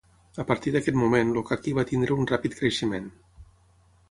[0.43, 3.13] A partir d'aquest moment el caqui va tenir un ràpid creixement.